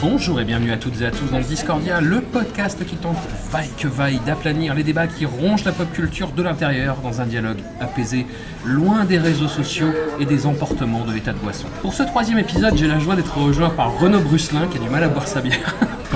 [0.00, 3.16] Bonjour et bienvenue à toutes et à tous dans Discordia, le podcast qui tente
[3.50, 7.26] vaille que vaille d'aplanir les débats qui rongent la pop culture de l'intérieur dans un
[7.26, 8.24] dialogue apaisé,
[8.64, 11.66] loin des réseaux sociaux et des emportements de l'état de boisson.
[11.82, 14.88] Pour ce troisième épisode, j'ai la joie d'être rejoint par Renaud Brusselin qui a du
[14.88, 15.74] mal à boire sa bière.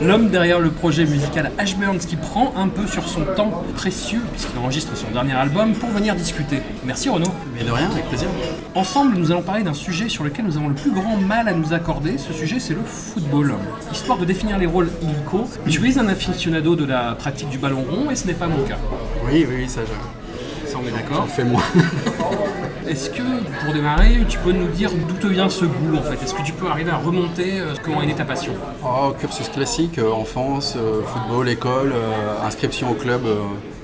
[0.00, 4.58] L'homme derrière le projet musical Ashburns qui prend un peu sur son temps précieux puisqu'il
[4.58, 6.60] enregistre son dernier album pour venir discuter.
[6.84, 7.32] Merci Renaud.
[7.54, 8.28] Mais de rien, avec plaisir.
[8.74, 11.52] Ensemble, nous allons parler d'un sujet sur lequel nous avons le plus grand mal à
[11.52, 12.18] nous accorder.
[12.18, 13.54] Ce sujet, c'est le football.
[13.92, 17.84] Histoire de définir les rôles illico, tu es un aficionado de la pratique du ballon
[17.88, 18.78] rond et ce n'est pas mon cas.
[19.26, 20.70] Oui, oui, oui, ça, je...
[20.70, 21.26] Ça, on est d'accord.
[21.28, 21.62] Fais moi.
[22.88, 23.22] Est-ce que,
[23.64, 26.22] pour démarrer, tu peux nous dire d'où te vient ce goût en fait?
[26.22, 28.52] Est-ce que tu peux arriver à remonter comment est née ta passion
[28.84, 33.22] Oh, cursus classique, euh, enfance, euh, football, école, euh, inscription au club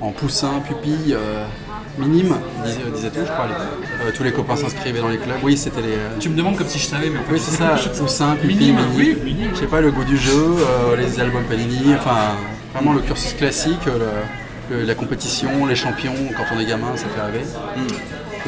[0.02, 1.16] en poussin, pupille,
[1.98, 3.46] minime, disait, disait-on, je crois.
[4.04, 5.36] Euh, tous les copains s'inscrivaient dans les clubs.
[5.42, 5.96] Oui, c'était les.
[6.20, 8.56] Tu me demandes comme si je savais, mais en fait, Oui, c'est ça, poussin, pupille,
[8.56, 8.90] Minime, minime.
[8.96, 9.50] oui, minime.
[9.54, 12.16] Je sais pas, le goût du jeu, euh, les albums Panini, enfin,
[12.74, 17.06] vraiment le cursus classique, le- le- la compétition, les champions, quand on est gamin, ça
[17.08, 17.44] fait rêver.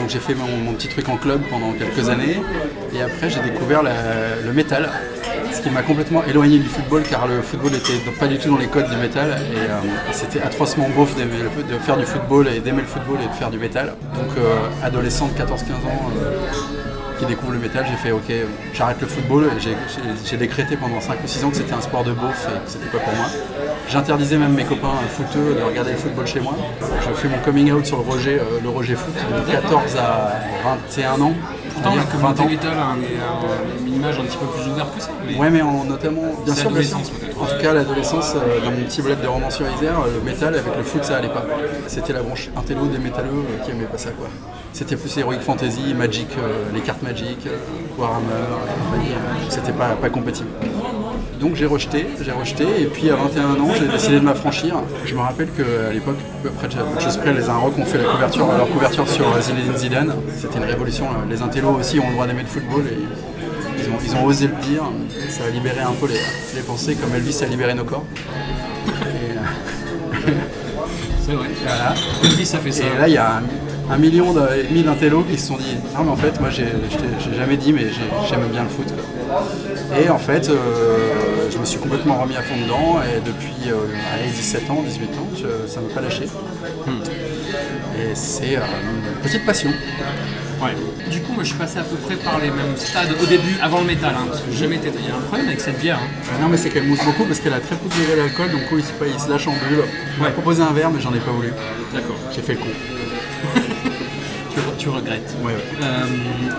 [0.03, 2.43] Donc j'ai fait mon, petit truc en club pendant quelques années
[2.93, 4.91] et après j'ai découvert le métal,
[5.53, 8.51] ce qui m'a complètement éloigné du football car le football était donc pas du tout
[8.51, 9.79] dans les codes du métal et, euh,
[10.11, 13.59] c'était atrocement beauf de faire du football et d'aimer le football et de faire du
[13.59, 13.95] métal.
[14.17, 16.49] Donc euh, adolescent de 14-15 ans euh,
[17.23, 18.33] qui découvre le métal, j'ai fait ok,
[18.75, 22.13] j'arrête le football j'ai- décrété pendant 5 ou 6 ans que c'était un sport de
[22.13, 23.27] beauf et que c'était pas pour moi.
[23.89, 26.55] J'interdisais même mes copains footeux de regarder le football chez moi.
[26.81, 30.33] Je fais mon coming out sur le Roger, euh, le Roger Foot de 14 à
[30.65, 31.33] 21 ans.
[31.75, 32.49] Pourtant, la C'est-à-dire 20 communauté ans.
[32.49, 35.11] métal a un- une image un petit peu plus ouverte que ça.
[35.27, 35.37] Mais...
[35.37, 36.71] Ouais, mais en, notamment, bien sûr.
[36.71, 40.77] En tout cas, l'adolescence, euh, dans mon petit bled de Romans-sur-Isère, euh, le métal avec
[40.77, 41.45] le foot, ça allait pas.
[41.87, 43.31] C'était la branche intello des métalleux
[43.65, 44.29] qui aimaient pas ça, quoi.
[44.73, 47.39] C'était plus Heroic Fantasy, Magic, euh, les cartes Magic,
[47.99, 48.25] Warhammer,
[49.49, 50.49] c'était pas, compatible.
[51.39, 54.77] Donc j'ai rejeté, j'ai rejeté, et puis à 21 ans, j'ai décidé de m'affranchir.
[55.05, 56.17] Je me rappelle qu'à l'époque,
[56.47, 60.15] après Près, les Inrocks ont fait la couverture, leur couverture sur euh, Zinedine Zidane.
[60.37, 61.05] C'était une révolution.
[61.07, 62.97] euh, Les intellos aussi ont le droit d'aimer le football, et
[64.05, 64.85] ils ont, osé le dire.
[65.29, 66.15] Ça a libéré un peu les,
[66.55, 68.05] les pensées, comme Elvis a libéré nos corps.
[68.87, 70.29] Et,
[71.25, 71.49] C'est vrai.
[71.63, 71.95] voilà.
[72.25, 72.85] Elvis, ça fait ça.
[72.85, 73.43] Et là, il y a un,
[73.95, 76.51] un million de- et demi d'intellos qui se sont dit Ah, mais en fait, moi,
[76.51, 76.67] j'ai
[77.37, 78.87] jamais dit, mais j'ai- j'aime bien le foot.
[79.29, 79.45] quoi.
[80.03, 80.57] Et en fait, euh,
[81.53, 83.01] je me suis complètement remis à fond dedans.
[83.03, 83.77] Et depuis euh,
[84.15, 86.25] allez, 17 ans, 18 ans, je- ça ne m'a pas lâché.
[87.99, 89.71] Et c'est euh, une petite passion.
[90.63, 90.75] Ouais.
[91.11, 93.57] Du coup, moi, je suis passé à peu près par les mêmes stades au début,
[93.61, 94.91] avant le métal, hein, parce que j'ai jamais été.
[94.97, 95.99] Il y a un problème avec cette bière.
[95.99, 96.39] hein.
[96.41, 98.51] Non, mais c'est qu'elle mousse beaucoup parce qu'elle a très peu de degré d'alcool.
[98.53, 99.83] Donc, oui, il se, il se lâche en bulle.
[100.19, 100.33] On m'a Ouais.
[100.33, 101.53] proposé un verre, mais j'en ai pas voulu.
[101.93, 102.17] D'accord.
[102.35, 102.67] J'ai fait le con.
[104.53, 105.35] Tu, tu regrettes.
[105.43, 105.59] Ouais, ouais.
[105.83, 106.05] Euh,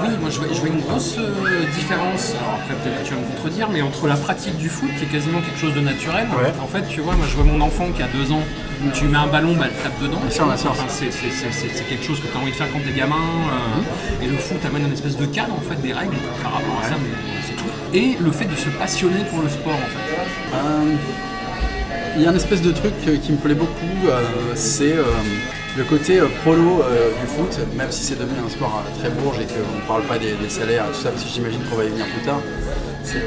[0.04, 3.14] oui, moi je vois, je vois une grosse euh, différence, alors après peut-être que tu
[3.14, 5.80] vas me contredire, mais entre la pratique du foot qui est quasiment quelque chose de
[5.82, 6.26] naturel.
[6.32, 6.52] Ouais.
[6.62, 8.42] En fait, tu vois, moi je vois mon enfant qui a deux ans,
[8.96, 10.18] tu mets un ballon, bah, elle tape dedans.
[10.22, 10.72] Bien sûr, bien sûr.
[10.72, 12.80] Enfin, c'est, c'est- c'est- c'est- c'est quelque chose que tu as envie de faire quand
[12.86, 13.16] t'es gamin.
[13.16, 16.80] euh, Et le foot amène une espèce de cadre, en fait, des règles par rapport
[16.84, 17.70] à ça, mais c'est tout.
[17.94, 20.56] Et le fait de se passionner pour le sport, en fait.
[20.56, 20.96] Euh,
[22.16, 22.94] Il y a un espèce de truc
[23.24, 24.20] qui me plaît beaucoup, euh,
[24.56, 25.04] c'est euh,
[25.78, 29.10] le côté euh, prolo euh, du foot, même si c'est devenu un sport euh, très
[29.10, 31.62] bourge et qu'on ne parle pas des, des salaires et tout ça, parce que j'imagine
[31.70, 32.40] qu'on va y venir plus tard.
[33.04, 33.20] C'est,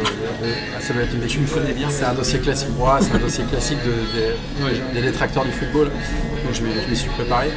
[0.81, 1.89] ça doit être une Tu me connais bien.
[1.91, 5.87] C'est un dossier classique, ouais, c'est un dossier classique de- des- des détracteurs du football,
[5.89, 7.49] donc je m'y suis préparé.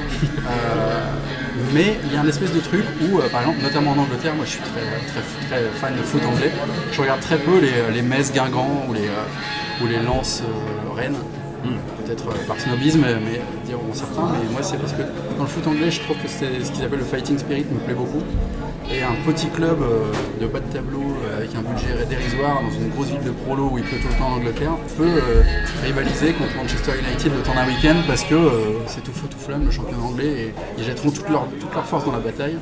[1.73, 4.45] Mais il y a un espèce de truc où, par exemple, notamment en Angleterre, moi
[4.45, 4.81] je suis très,
[5.11, 6.51] très, très fan de foot anglais,
[6.91, 9.09] je regarde très peu les, les Metz Guingamp ou les,
[9.83, 10.41] ou les Lens
[10.95, 11.15] Rennes.
[12.09, 15.03] Peut-être euh, par snobisme, mais diront certains, mais moi c'est parce que
[15.37, 17.77] dans le foot anglais, je trouve que c'est ce qu'ils appellent le fighting spirit me
[17.85, 18.23] plaît beaucoup.
[18.91, 20.11] Et un petit club euh,
[20.41, 23.69] de bas de tableau euh, avec un budget dérisoire dans une grosse ville de prolo
[23.73, 25.43] où il pleut tout le temps en Angleterre peut euh,
[25.85, 29.37] rivaliser contre Manchester United le temps d'un week-end parce que euh, c'est tout feu tout
[29.37, 32.57] flamme le champion anglais et ils jetteront toute leur, toute leur force dans la bataille.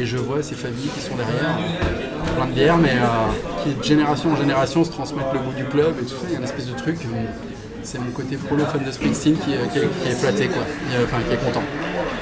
[0.00, 3.74] Et je vois ces familles qui sont derrière, euh, plein de bière, mais euh, qui
[3.74, 6.26] de génération en génération se transmettent le goût du club et tout ça.
[6.28, 6.96] Il y a une espèce de truc.
[7.86, 10.48] Euh, c'est mon côté prolo fan de Springsteen qui, est- qui est, qui est flatté,
[10.48, 10.62] quoi.
[10.62, 11.62] Est- Enfin, qui est content.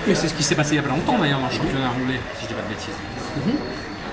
[0.06, 1.88] Mais c'est ce qui s'est passé il y a pas longtemps d'ailleurs dans le championnat
[1.90, 3.64] anglais, si je dis pas de bêtises.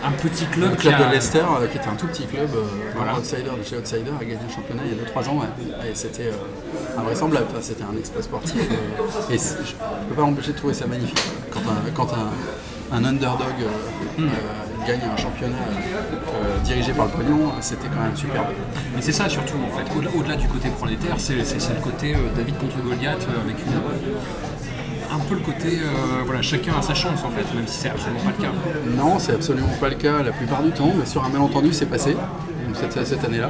[0.04, 1.08] Un petit club, Le club qui a...
[1.08, 2.64] de Leicester, euh, qui était un tout petit club, euh,
[2.96, 3.12] Voilà.
[3.14, 5.38] un outsider de chez Outsider, a gagné le championnat il y a 2-3 ans.
[5.42, 5.92] ouais.
[5.92, 8.56] Et c'était euh, invraisemblable, Enfin, c'était un exploit sportif.
[8.58, 11.22] euh, et je ne peux pas m'empêcher de trouver ça magnifique.
[11.52, 13.68] Quand un, quand un, un underdog euh,
[14.18, 14.24] Hmm.
[14.26, 18.48] euh, gagne un championnat euh, dirigé par le pognon, c'était quand même superbe.
[18.96, 22.58] Mais c'est ça surtout en fait, au-delà, du côté prolétaire, c'est, le côté euh, David
[22.58, 23.74] contre Goliath euh, avec une-
[25.14, 27.90] un peu le côté euh, voilà, chacun a sa chance en fait, même si c'est
[27.90, 28.52] absolument pas le cas.
[28.98, 31.86] Non, c'est absolument pas le cas la plupart du temps, mais sur un malentendu, c'est
[31.88, 33.50] passé, donc cette, cette année-là.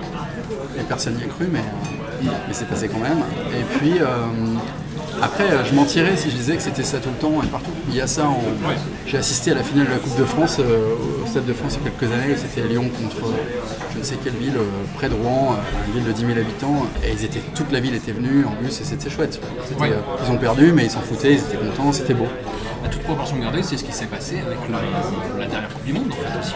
[0.79, 1.61] Et personne n'y a cru, mais,
[2.23, 3.19] mais c'est passé quand même.
[3.53, 4.05] Et puis, euh,
[5.21, 7.71] après, euh, je mentirais si je disais que c'était ça tout le temps et partout.
[7.89, 8.39] Il y a ça, en...
[9.05, 11.77] j'ai assisté à la finale de la Coupe de France euh, au Stade de France
[11.79, 13.33] il y a quelques années, c'était Lyon contre euh,
[13.93, 14.57] je ne sais quelle ville,
[14.95, 15.55] près de Rouen,
[15.87, 18.61] une ville de 10 000 habitants, et ils étaient, toute la ville était venue en
[18.61, 19.39] bus et c'était chouette.
[19.79, 19.91] Ouais.
[20.25, 22.27] ils ont perdu, mais ils s'en foutaient, ils étaient contents, c'était beau.
[22.83, 25.93] À toute proportion gardée, c'est ce qui s'est passé avec la, la dernière Coupe du
[25.93, 26.53] Monde en fait aussi.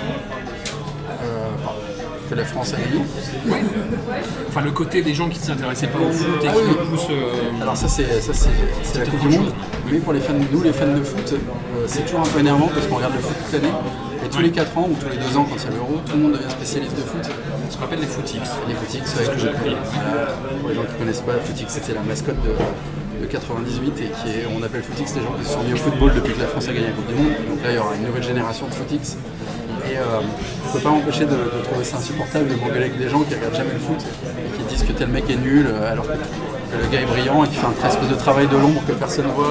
[2.25, 3.03] Euh, que la France a gagné.
[4.49, 6.75] Enfin le côté des gens qui ne s'intéressaient pas au foot et Ah qui oui.
[6.89, 7.07] poussent.
[7.11, 8.49] euh, Alors ça c'est ça c'est
[8.83, 9.45] c'est la Coupe du Monde.
[9.45, 9.53] chose.
[9.91, 12.67] Mais pour les fans, nous les fans de foot, euh, c'est toujours un peu énervant
[12.73, 13.73] parce qu'on regarde le foot toute l'année.
[14.25, 16.01] Et tous les 4 ans ou tous les 2 ans quand il y a l'euro,
[16.03, 17.21] tout le monde devient spécialiste de foot.
[17.69, 18.39] ce qu'on appelle les footix.
[18.67, 19.75] Les Footix, C'est ce que j'ai appris.
[19.93, 20.31] Voilà.
[20.59, 24.09] Pour les gens qui ne connaissent pas, Footix c'était la mascotte de, de 98 et
[24.17, 26.39] qui est, on appelle Footix les gens qui se sont mis au football depuis que
[26.41, 27.33] la France a gagné la Coupe du Monde.
[27.49, 29.15] Donc là il y aura une nouvelle génération de Footix.
[29.89, 33.09] Et euh, je ne peux pas m'empêcher de, trouver ça insupportable de m'engueuler avec des
[33.09, 35.91] gens qui regardent jamais le foot et qui disent que tel mec est nul euh,
[35.91, 38.81] alors que, le gars est brillant et qui fait un espèce de travail de l'ombre
[38.85, 39.47] que personne voit.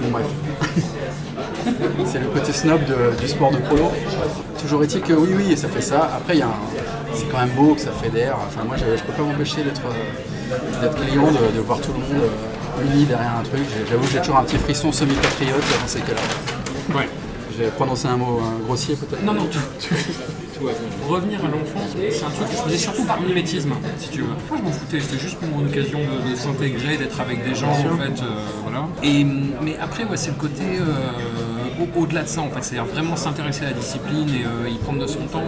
[0.00, 0.26] Bon bref.
[2.06, 2.80] C'est le côté snob
[3.20, 3.90] du sport de polo.
[4.60, 6.08] Toujours est-il que oui, oui, ça fait ça.
[6.16, 6.34] Après,
[7.14, 8.36] c'est quand même beau que ça fédère.
[8.46, 11.92] Enfin, moi, je ne peux pas m'empêcher d'être euh, d'être client, de, de voir tout
[11.92, 13.62] le monde euh, uni derrière un truc.
[13.88, 16.96] J'avoue que j'ai toujours un petit frisson semi-patriote dans ces cas-là.
[16.96, 17.08] Ouais.
[17.62, 19.22] J'ai prononcé un mot grossier peut-être.
[19.24, 19.94] Non, non, tout, tout.
[21.08, 24.26] Revenir à l'enfance, c'est un truc que je faisais surtout par mimétisme, si tu veux.
[24.28, 27.54] Moi, je m'en foutais, c'était juste pour une occasion de, de s'intégrer, d'être avec des
[27.54, 28.86] gens, en fait, euh, voilà.
[29.02, 32.84] Et, mais après, ouais, c'est le côté euh, au- au-delà de ça, en fait, c'est-à-dire
[32.92, 35.42] vraiment s'intéresser à la discipline et euh, y prendre de son temps.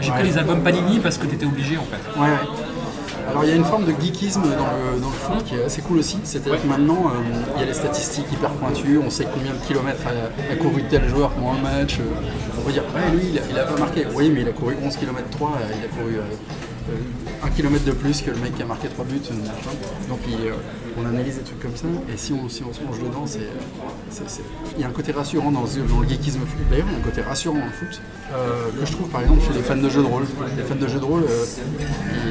[0.00, 0.26] J'ai pris Ouais.
[0.28, 2.20] les albums Panini parce que t'étais obligé, en fait.
[2.20, 2.36] Ouais, ouais.
[3.30, 5.64] Alors il y a une forme de geekisme dans le, dans le foot qui est
[5.64, 6.18] assez cool aussi.
[6.24, 9.58] C'est-à-dire que maintenant, euh, il y a les statistiques hyper pointues, on sait combien de
[9.66, 11.98] kilomètres a, a couru tel joueur pendant le match.
[12.00, 12.02] euh,
[12.58, 14.06] on peut dire, ouais, lui, il a, il a pas marqué.
[14.14, 16.18] Oui, mais il a couru 11 km 3, euh, il a couru
[16.90, 19.20] euh, 1 km de plus que le mec qui a marqué 3 buts.
[19.30, 20.08] euh.
[20.08, 20.52] Donc euh,
[20.98, 23.48] on analyse des trucs comme ça, et si on, se plonge dedans, c'est,
[24.76, 26.60] il y a un côté rassurant dans, le geekisme foot.
[26.70, 28.00] D'ailleurs, il y a un côté rassurant dans le foot,
[28.78, 30.24] que je trouve par exemple chez les fans de jeux de rôle.
[30.56, 31.24] Les fans de jeux de rôle,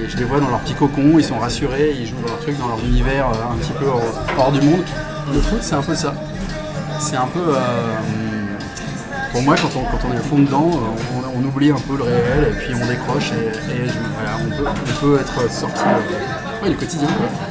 [0.08, 2.58] je les vois dans leur petit cocon, ils sont rassurés, ils jouent dans leur truc,
[2.60, 3.86] dans leur univers un petit peu
[4.38, 4.84] hors du monde.
[5.34, 6.14] Le foot, c'est un peu ça.
[7.00, 7.54] C'est un peu.
[9.32, 11.76] Pour moi, quand on, quand on est au fond dedans, euh, on, on oublie un
[11.80, 13.48] peu le réel et puis on décroche et,
[13.84, 17.08] et je- voilà, on, peut, on peut être sorti euh, ouais, du quotidien.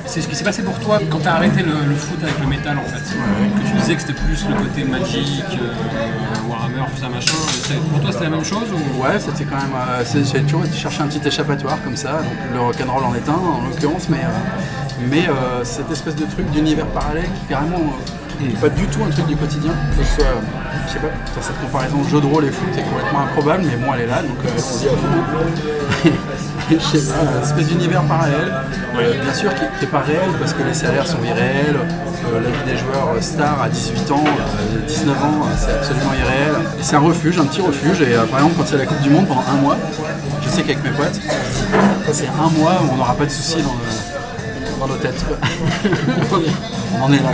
[0.07, 2.47] C'est ce qui s'est passé pour toi quand t'as arrêté le, le foot avec le
[2.47, 3.03] métal, en fait.
[3.03, 7.33] Que tu disais que c'était plus le côté magique, euh, Warhammer, tout ça, machin.
[7.91, 9.03] Pour toi, c'était la même chose ou...
[9.03, 9.73] Ouais, c'était quand même.
[9.77, 12.19] euh, J'ai toujours été chercher un petit échappatoire comme ça.
[12.23, 16.25] Donc le rock'n'roll en est un en l'occurrence, mais, euh, mais euh, cette espèce de
[16.25, 17.79] truc d'univers parallèle qui carrément
[18.41, 19.73] euh, n'est pas du tout un truc du quotidien.
[19.97, 20.41] Que ce soit, euh,
[20.87, 21.09] je sais pas,
[21.41, 24.23] cette comparaison jeu de rôle et foot est complètement improbable, mais bon, elle est là,
[24.23, 26.13] donc euh, on dit à fond.
[26.71, 28.53] je sais pas, une espèce d'univers parallèle,
[28.97, 32.51] euh, bien sûr qui n'est pas réel parce que les salaires sont irréels, euh, la
[32.51, 36.55] vie des joueurs euh, stars à 18 ans, euh, 19 ans, euh, c'est absolument irréel.
[36.79, 38.79] Et C'est un refuge, un petit refuge, et euh, par exemple quand il y a
[38.79, 39.77] la Coupe du Monde pendant un mois,
[40.43, 41.21] je sais qu'avec mes potes,
[42.13, 44.08] c'est un mois où on n'aura pas de soucis dans, le-
[44.79, 45.25] dans nos têtes.
[45.27, 45.37] quoi.
[46.95, 47.31] on en est là.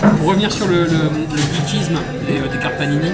[0.00, 0.10] Quoi.
[0.10, 3.10] Pour revenir sur le, le, le geekisme des, euh, des cartes Panini,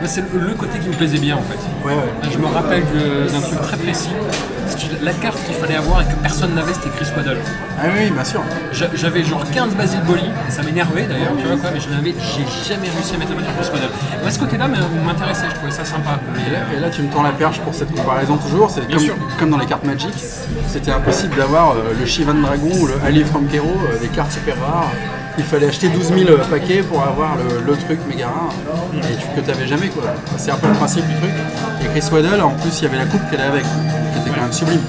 [0.00, 1.58] moi, c'est le, côté qui me plaisait bien en fait.
[1.86, 2.30] Ouais, ouais.
[2.30, 2.84] Je me rappelle
[3.32, 4.10] d'un truc très précis.
[4.76, 7.38] Parce que la carte qu'il fallait avoir et que personne n'avait, c'était Chris Waddle.
[7.80, 8.42] Ah oui, bien sûr.
[8.72, 11.88] J'a- J'avais genre 15 Basil Boli, et ça m'énervait d'ailleurs, tu vois quoi, mais je
[11.88, 13.92] n'avais, j'ai jamais réussi à mettre la main sur Chris Waddle.
[14.22, 16.18] Moi, ce côté-là mais, m'intéressait, je trouvais ça sympa.
[16.34, 18.68] Mais, Et là, et là, tu me tends la perche pour cette comparaison toujours.
[18.70, 18.82] C'est
[19.38, 20.12] comme, dans les cartes Magic.
[20.68, 24.34] C'était impossible d'avoir euh, le Shivan Dragon ou le Ali from Kero, euh, des cartes
[24.36, 24.90] hyper rares
[25.38, 28.52] il fallait acheter 12 000 paquets pour avoir le, le truc méga rare
[28.94, 29.88] et que tu n'avais jamais.
[29.88, 30.04] quoi.
[30.38, 31.30] C'est un peu le principe du truc.
[31.82, 34.30] Et Chris Waddle, en plus, il y avait la coupe qu'elle avait avec, qui était
[34.30, 34.80] quand même sublime.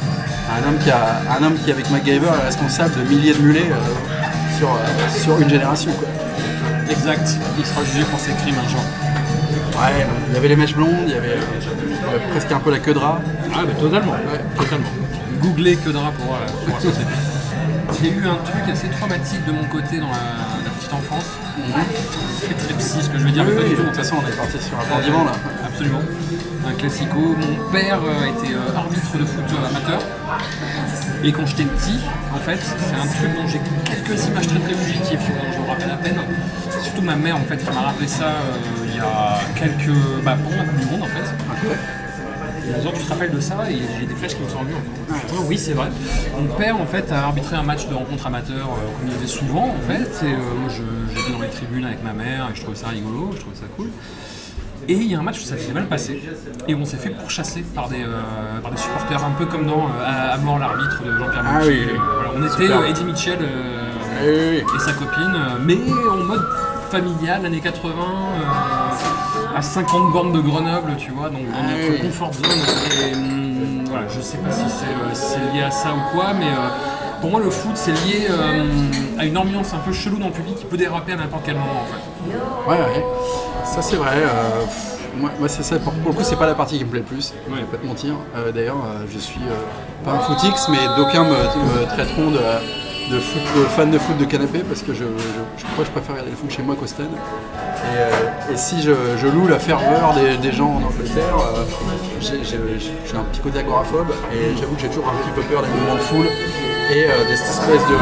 [0.49, 3.69] Un homme qui, a, un homme qui avec MacGyver, est responsable de milliers de mulets
[3.71, 5.91] euh, sur, euh, sur une génération.
[5.91, 6.07] Quoi.
[6.89, 7.27] Exact.
[7.59, 8.79] Il sera jugé pour ses crimes un jour.
[9.79, 12.79] Ouais, il y avait les mèches blondes, il y avait euh, presque un peu la
[12.79, 13.19] queue de rat.
[13.53, 14.13] Ah, mais totalement.
[14.57, 14.87] Totalement.
[15.41, 17.03] Googlez que drap pour, euh, pour associer.
[18.01, 21.25] J'ai eu un truc assez traumatique de mon côté dans la, la petite enfance.
[22.39, 23.87] C'est très psy ce que je veux dire, mais pas Oui, du de tout.
[23.87, 25.31] toute façon, on est parti sur un bandiment là.
[25.65, 26.01] Absolument.
[26.67, 27.15] Un classico.
[27.19, 29.99] Mon père euh, était euh, arbitre de foot amateur.
[31.23, 31.99] Et quand j'étais petit,
[32.33, 35.67] en fait, c'est un truc dont j'ai quelques images très très fugitives, dont je me
[35.67, 36.19] rappelle à peine.
[36.69, 39.95] C'est surtout ma mère en fait qui m'a rappelé ça euh, il y a quelques.
[40.23, 41.23] bah pendant la Coupe du Monde en fait.
[42.75, 45.37] En tu te rappelles de ça et j'ai des flèches qui me sont revenues encore.
[45.39, 45.87] Ah, oui, c'est vrai.
[46.39, 49.27] Mon père, en fait, a arbitré un match de rencontre amateur, euh, comme il faisait
[49.39, 50.25] souvent, en fait.
[50.25, 53.31] Et euh, moi, j'étais dans les tribunes avec ma mère et je trouvais ça rigolo,
[53.35, 53.87] je trouvais ça cool.
[54.89, 56.21] Et il y a un match où ça s'est mal passé
[56.69, 59.85] et on s'est fait pourchasser par des, euh, par des supporters, un peu comme dans
[59.87, 61.67] euh, À- À mort l'arbitre de Jean-Pierre Ah Monchy.
[61.69, 61.99] oui, oui.
[62.13, 62.45] Voilà, on
[62.85, 63.39] était Eddie Mitchell
[64.23, 65.77] Oui, et sa copine, mais
[66.09, 66.45] en mode
[66.89, 68.41] familial, années 80, euh,
[69.55, 71.99] à 50 bornes de Grenoble, tu vois, donc dans Ah notre oui.
[72.01, 72.45] confort zone.
[72.45, 76.15] Et, hum, voilà, je sais pas si c'est euh, si c'est lié à ça ou
[76.15, 78.63] quoi, mais euh, pour moi, le foot, c'est lié euh,
[79.17, 81.55] à une ambiance un peu chelou dans le public qui peut déraper à n'importe quel
[81.55, 82.69] moment, en fait.
[82.69, 83.05] Ouais, ouais.
[83.65, 84.23] Ça c'est vrai.
[85.17, 85.77] moi, moi, c'est ça.
[85.79, 87.33] Pour, pour le coup, c'est pas la partie qui me plaît le plus.
[87.49, 88.13] Je vais pas te mentir.
[88.53, 88.77] D'ailleurs,
[89.11, 89.41] je suis
[90.05, 91.31] pas un footix, mais d'aucuns me,
[91.81, 92.39] me traiteront de,
[93.09, 95.03] de, foot, de fan de foot de canapé parce que je,
[95.57, 97.07] je, crois que je préfère regarder le foot chez moi qu'au stade.
[97.07, 101.63] Et, euh, si je, loue la ferveur des, des gens en Angleterre, euh,
[102.21, 105.69] j'ai un petit côté agoraphobe et j'avoue que j'ai toujours un petit peu peur des
[105.69, 106.27] mouvements de foule
[106.91, 107.95] et euh, de cette espèce de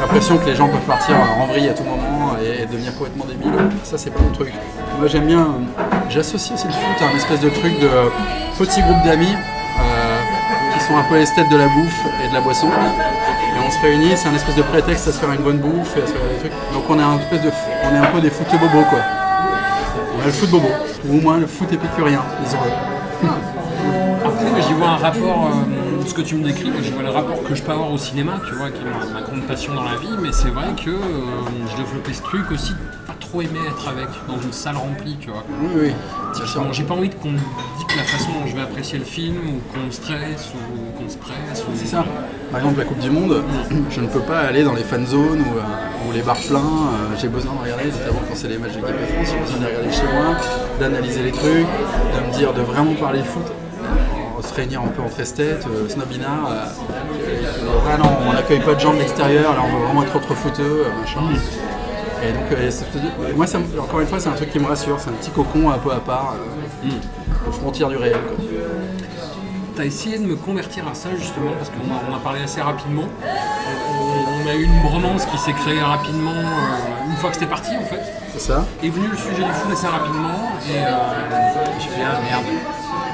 [0.00, 3.52] l'impression que les gens peuvent partir en vrille à tout moment et, devenir complètement débiles.
[3.84, 4.52] Ça, c'est pas mon truc.
[4.98, 5.40] Moi, j'aime bien.
[5.40, 7.88] euh, J'associe aussi le foot à un espèce de truc de
[8.58, 9.34] petit groupe d'amis
[9.80, 10.18] euh,
[10.74, 12.68] qui sont un peu les têtes de la bouffe et de la boisson.
[13.68, 16.02] On se réunit, c'est un espèce de prétexte à se faire une bonne bouffe et
[16.02, 16.52] à se faire des trucs.
[16.72, 17.50] Donc on est un espèce de,
[17.84, 19.00] on est un peu des foot bobos quoi.
[20.16, 20.68] On a le foot bobo,
[21.04, 23.28] ou au moins le foot épicurien, disons-le.
[24.24, 27.02] Après, moi, j'y vois un rapport, euh, ce que tu me décris, moi, j'y vois
[27.02, 29.42] le rapport que je peux avoir au cinéma, tu vois, qui est ma, ma grande
[29.42, 30.96] passion dans la vie, mais c'est vrai que euh,
[31.70, 35.16] je développais ce truc aussi, de pas trop aimer être avec, dans une salle remplie,
[35.20, 35.44] tu vois.
[35.62, 35.92] Oui, oui,
[36.72, 39.60] j'ai pas envie qu'on me dise la façon dont je vais apprécier le film, ou
[39.72, 40.87] qu'on stresse, ou
[41.74, 42.04] C'est ça.
[42.50, 43.42] Par exemple, la Coupe du Monde,
[43.90, 46.58] je ne peux pas aller dans les fan zones ou, euh, les bars pleins.
[46.58, 49.38] euh, j'ai besoin de regarder, notamment quand c'est les matchs de l'équipe de France, j'ai
[49.40, 50.36] besoin de regarder chez moi,
[50.80, 53.44] d'analyser les trucs, de me dire, de vraiment parler foot,
[54.42, 56.50] se réunir un peu entre esthètes, euh, snobinards.
[56.50, 56.64] euh,
[57.90, 57.98] ah
[58.28, 61.00] on n'accueille pas de gens de l'extérieur, là on veut vraiment être autre footeux, euh,
[61.00, 61.20] machin.
[62.26, 63.46] Et donc, moi,
[63.80, 65.92] encore une fois, c'est un truc qui me rassure, c'est un petit cocon un peu
[65.92, 66.34] à part,
[67.46, 68.16] aux frontières du réel.
[69.78, 72.60] T'as essayé de me convertir à ça justement parce qu'on a, on a parlé assez
[72.60, 73.04] rapidement.
[73.22, 77.46] On, on a eu une bromance qui s'est créée rapidement euh, une fois que c'était
[77.46, 78.00] parti en fait.
[78.32, 80.90] C'est ça Est venu le sujet du foot assez rapidement et euh,
[81.78, 82.42] j'ai fait ah merde.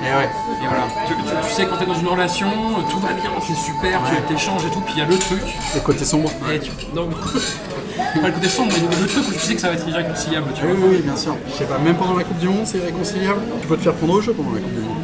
[0.01, 0.25] Et ouais.
[0.63, 0.85] Et voilà.
[1.07, 2.49] Tu, tu- tu sais quand t'es dans une relation,
[2.91, 5.43] tout va bien, c'est super, tu t'échanges et tout, puis il y a le truc.
[5.75, 6.31] Le côté sombre.
[6.51, 7.09] Et tu, non,
[8.23, 10.47] pas le côté sombre, mais le truc où tu sais que ça va être irréconciliable,
[10.55, 10.89] tu Oui, vois.
[10.89, 11.37] oui, oui, bien sûr.
[11.47, 13.41] Je sais pas, même pendant la Coupe du Monde, c'est réconciliable.
[13.61, 14.97] Tu peux te faire prendre au jeu pendant la Coupe du Monde.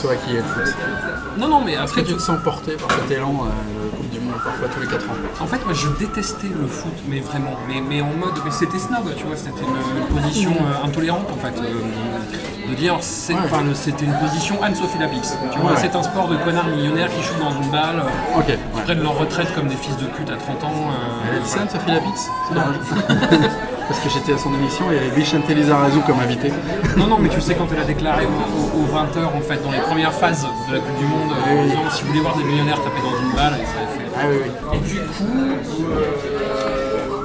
[0.00, 0.74] Tu vois qui est le foot.
[1.38, 4.10] Non, non, mais Est-ce après que tu te sens porté par cet élan euh, Coupe
[4.10, 5.14] du Monde parfois tous les 4 ans?
[5.40, 8.78] En fait, moi, je détestais le foot, mais vraiment, mais, mais en mode, mais c'était
[8.78, 13.40] snob, tu vois, c'était une, position euh, intolérante, en fait, euh, de dire, c'est, Ouais.
[13.44, 15.76] enfin, c'était une position Anne-Sophie Lapix, tu vois, Ouais.
[15.80, 18.46] c'est un sport de connards millionnaires qui jouent dans une balle, euh, Ok.
[18.46, 20.72] qui prennent leur retraite comme des fils de pute à 30 ans.
[20.90, 21.70] euh, Elle a dit ça, voilà.
[21.70, 23.50] Sophie Lapix C'est dommage.
[23.88, 26.50] Parce que j'étais à son émission et il y avait Vicente Lizarazu comme invité.
[26.96, 29.78] Non, non, mais tu sais, quand elle a déclaré aux, 20h, en fait, dans les
[29.78, 32.44] premières phases de la Coupe du Monde, euh, en disant, si vous voulez voir des
[32.44, 34.06] millionnaires taper dans une balle, et ça avait fait...
[34.18, 34.50] Ah oui, oui.
[34.76, 35.38] Et du coup,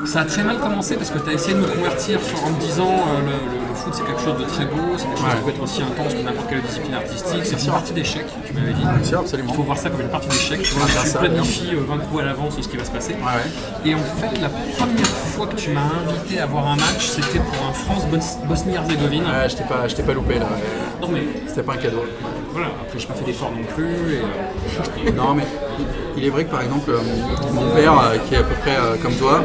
[0.06, 2.50] ça a très mal commencé parce que tu as essayé de me convertir sur, en
[2.52, 5.18] me disant euh, le, le- le foot c'est quelque chose de très beau, c'est quelque
[5.18, 5.36] chose Ouais.
[5.38, 8.54] qui peut être aussi intense que n'importe quelle discipline artistique, c'est une partie d'échec, tu
[8.54, 8.82] m'avais dit.
[8.82, 9.50] Bien sûr, absolument.
[9.54, 11.86] Il faut voir ça comme une partie d'échec, tu vois, faire tu ça, planifies euh,
[11.88, 13.14] 20 coups à l'avance ce qui va se passer.
[13.14, 13.90] Ouais, ouais.
[13.92, 17.40] Et en fait, la première fois que tu m'as invité à voir un match, c'était
[17.40, 19.24] pour un France-Bosnie-Herzégovine.
[19.24, 20.48] Ouais, je t'ai pas, je pas loupé là.
[21.02, 22.04] Non mais C'était pas un cadeau.
[22.52, 24.16] voilà, après j'ai pas fait d'effort non plus.
[24.16, 25.44] Et, euh, Non, mais
[26.18, 27.00] il est vrai que par exemple, euh,
[27.54, 27.94] mon père,
[28.28, 29.42] qui est à peu près comme toi,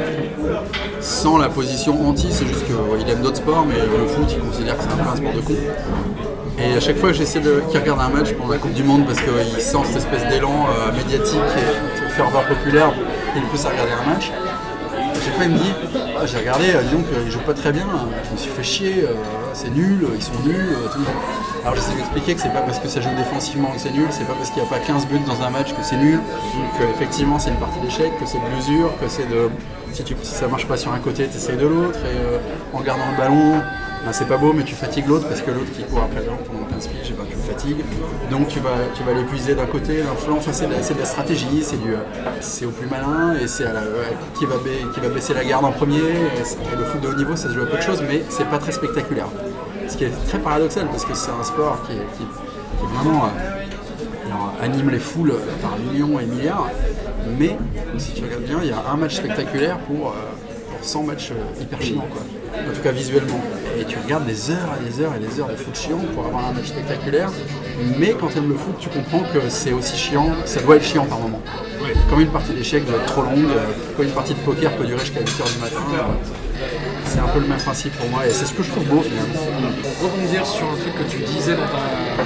[1.01, 4.77] sans la position anti, c'est juste qu'il aime d'autres sports, mais le foot, il considère
[4.77, 5.55] que c'est un peu un sport de con.
[6.59, 9.05] Et à chaque fois que j'essaie qu'il regarde un match pendant la Coupe du Monde,
[9.07, 12.93] parce qu'il sent cette espèce d'élan euh, médiatique et ferveur populaire,
[13.37, 14.33] il pousse à regarder un match.
[15.37, 15.73] Fois il me dit
[16.25, 17.87] j'ai regardé, euh, dis donc ils jouent pas très bien,
[18.27, 19.13] je me suis fait chier, euh,
[19.53, 21.01] c'est nul, ils sont nuls, euh, tout.
[21.63, 24.27] Alors j'essaie d'expliquer que c'est pas parce que ça joue défensivement que c'est nul, c'est
[24.27, 26.21] pas parce qu'il n'y a pas 15 buts dans un match que c'est nul,
[26.79, 29.51] que effectivement c'est une partie d'échec, que c'est de l'usure, que c'est de.
[29.93, 32.39] Si, tu, si ça marche pas sur un côté, tu essayes de l'autre, et euh,
[32.75, 33.63] en gardant le ballon,
[34.07, 36.39] ben, c'est pas beau, mais tu fatigues l'autre parce que l'autre qui court après ballon
[36.47, 37.85] pendant 15 piges, ben, tu le fatigues.
[38.31, 40.37] Donc tu vas, tu vas l'épuiser d'un côté, d'un flanc.
[40.37, 41.65] Enfin, c'est de, la- stratégie,
[42.41, 43.65] c'est au plus malin et c'est
[44.39, 44.55] qui, va
[44.95, 45.99] qui va baisser la garde en premier.
[45.99, 48.49] Et, le foot de haut niveau, ça se joue à peu de choses, mais c'est
[48.49, 49.27] pas très spectaculaire.
[49.89, 52.27] Ce qui est très paradoxal parce que c'est un sport qui, qui,
[52.95, 56.71] vraiment euh, anime les foules par millions et milliards.
[57.41, 57.59] Mais
[57.99, 60.13] si tu regardes bien, il y a un match spectaculaire pour, euh,
[60.71, 62.23] pour 100 matchs euh, hyper chiants, quoi.
[62.57, 63.41] En tout cas visuellement.
[63.79, 66.25] Et tu regardes des heures et des heures et des heures de foot chiant pour
[66.27, 67.31] avoir un match spectaculaire.
[67.99, 70.85] Mais quand tu aimes le foot, tu comprends que c'est aussi chiant, ça doit être
[70.85, 71.41] chiant par moment.
[72.09, 73.67] Comme une partie d'échecs doit être trop longue, euh,
[73.97, 75.81] comme une partie de poker peut durer jusqu'à 8h du matin.
[75.95, 76.01] euh,
[77.05, 79.03] C'est un peu le même principe pour moi et c'est ce que je trouve beau
[79.03, 79.41] finalement.
[79.83, 82.25] Pour rebondir sur un truc que tu disais dans ta,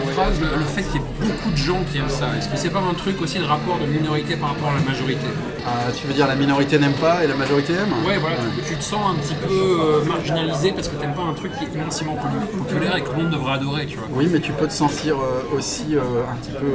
[0.00, 2.48] ta phrase, le, le fait qu'il y ait beaucoup de gens qui aiment ça, est-ce
[2.48, 5.26] que c'est pas un truc aussi de rapport de minorité par rapport à la majorité
[5.66, 7.92] Euh, tu veux dire la minorité n'aime pas et la majorité aime?
[8.06, 11.26] Ouais, voilà, tu, tu te sens un petit peu euh, marginalisé parce que t'aimes pas
[11.28, 12.16] un truc qui est immensément
[12.56, 14.06] populaire et que tout le monde devrait adorer, tu vois.
[14.12, 16.70] Oui, mais tu peux te sentir euh, aussi euh, un petit peu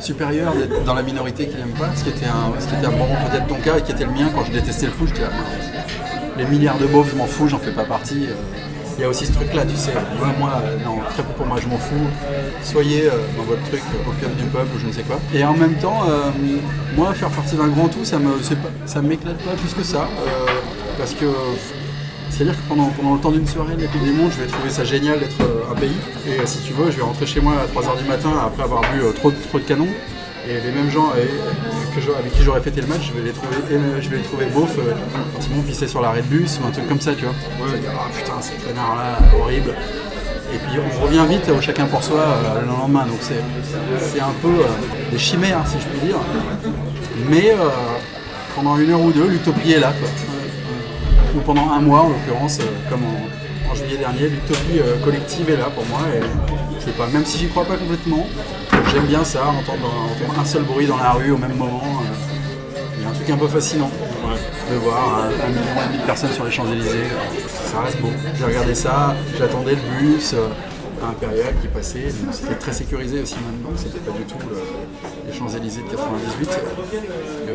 [0.00, 2.86] supérieur d'être dans la minorité qui n'aime pas, ce qui était un, ce qui était
[2.86, 5.06] un moment peut-être ton cas et qui était le mien quand je détestais le foot.
[5.08, 5.28] J'étais là,
[6.38, 8.26] les milliards de beaufs, je m'en fous, j'en fais pas partie.
[8.98, 9.92] Il y a aussi ce truc-là, tu sais.
[10.38, 11.94] Moi, euh, non, très peu pour moi, je m'en fous.
[12.62, 15.18] Soyez euh, dans votre truc, euh, opium du peuple, ou je ne sais quoi.
[15.34, 16.00] Et en même temps,
[16.96, 18.30] moi, faire partie d'un grand tout, ça me,
[18.86, 20.06] ça m'éclate pas plus que ça.
[20.98, 21.26] parce que
[22.30, 24.70] c'est-à-dire que pendant, pendant le temps d'une soirée la Coupe du Monde, je vais trouver
[24.70, 25.36] ça génial d'être
[25.70, 25.96] un pays.
[26.26, 28.80] Et si tu veux, je vais rentrer chez moi à 3h du matin après avoir
[28.82, 29.88] bu trop, de- trop de canons.
[30.48, 31.24] Et les mêmes gens euh,
[31.90, 34.22] que avec qui j'aurais fêté le match, je vais les trouver, euh, je vais les
[34.22, 37.24] trouver beaufs euh, quand ils sur l'arrêt de bus ou un truc comme ça, tu
[37.24, 37.34] vois.
[37.66, 39.74] Je vais dire, ah putain, ces connards-là, horrible.
[40.52, 43.06] Et puis on revient vite au chacun pour soi euh, le lendemain.
[43.06, 43.42] Donc c'est
[44.00, 46.16] c'est un peu euh, des chimères, si je puis dire.
[47.28, 47.68] Mais euh,
[48.54, 49.92] pendant une heure ou deux, l'utopie est là.
[49.98, 50.08] Quoi.
[51.36, 53.29] Ou pendant un mois, en l'occurrence, euh, comme en,
[53.96, 56.00] dernier, l'utopie euh, collective est là pour moi.
[56.14, 56.20] Et
[56.78, 58.26] je sais pas, même si j'y crois pas complètement,
[58.92, 61.82] j'aime bien ça, entendre, entendre un seul bruit dans la rue au même moment.
[62.02, 63.90] euh, Il y a un truc un peu fascinant
[64.70, 67.08] de voir un, un million et demi de personnes sur les Champs-Élysées.
[67.72, 68.10] Ça reste beau.
[68.38, 70.46] J'ai regardé ça, j'attendais le bus euh,
[71.04, 72.08] impérial qui passait.
[72.30, 76.50] C'était très sécurisé aussi maintenant, c'était pas du tout le- les Champs-Élysées de 98.
[77.48, 77.52] Euh,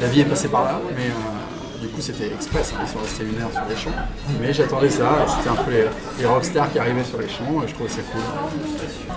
[0.00, 1.37] la vie est passée par là, mais euh,
[1.80, 3.96] du coup c'était express, hein, ils sont restés une heure sur les champs.
[4.40, 5.84] Mais j'attendais ça, c'était un peu les,
[6.18, 8.20] les rockstars qui arrivaient sur les champs, et je trouvais ça cool.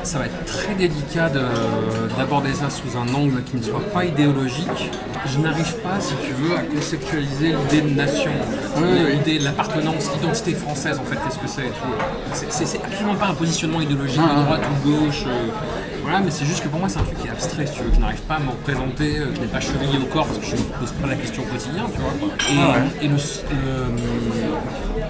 [0.03, 4.05] Ça va être très délicat de- d'aborder ça sous un angle qui ne soit pas
[4.05, 4.91] idéologique.
[5.27, 9.11] Je n'arrive pas, si tu veux, à conceptualiser l'idée de nation, en fait.
[9.11, 12.33] l'idée de l'appartenance, l'identité française, en fait, qu'est-ce que c'est et tout.
[12.49, 15.23] C'est- absolument pas un positionnement idéologique de droite ou de gauche.
[15.27, 15.47] euh,
[16.11, 17.83] voilà, mais c'est juste que pour moi, c'est un truc qui est abstrait, si tu
[17.83, 20.05] veux, que je n'arrive pas à me représenter, euh, que je n'ai pas chevillé au
[20.07, 22.11] corps parce que je ne me pose pas la question au quotidien, tu vois.
[23.01, 23.21] Et, et le, le-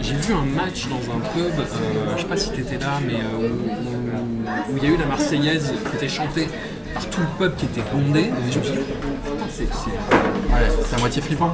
[0.02, 3.00] j'ai vu un match dans un pub, euh, je sais pas si tu étais là,
[3.06, 6.48] mais euh, où- il y a eu la Marseillaise qui était chantée
[6.94, 8.20] par tout le peuple qui était bondé.
[8.22, 11.54] Et je me suis dit, putain, c'est- c'est- Ouais, c'est à moitié flippant.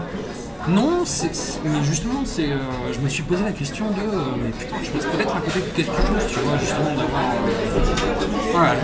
[0.68, 2.58] non, c'est- mais justement, c'est, euh,
[2.94, 5.60] je me suis posé la question de, euh, mais putain, je passe peut-être à côté
[5.62, 8.78] de quelque chose, tu vois, justement, d'avoir euh, Ouais.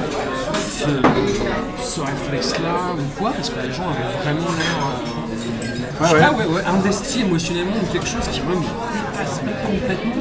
[0.53, 6.21] Ce, ce réflexe-là ou quoi, parce que les gens avaient vraiment l'air, euh, sais ouais.
[6.21, 10.13] pas, ouais, ouais, investis émotionnellement ou quelque chose qui, me dépasse complètement.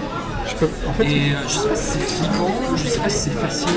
[0.46, 3.08] Je peux, en fait, Et euh, je sais pas si c'est flippant, je sais pas
[3.08, 3.72] si c'est fascinant,